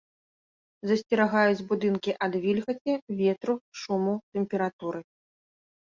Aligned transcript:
Засцерагаюць 0.91 1.65
будынкі 1.73 2.11
ад 2.29 2.33
вільгаці, 2.47 2.93
ветру, 3.23 3.61
шуму, 3.85 4.13
тэмпературы. 4.35 4.99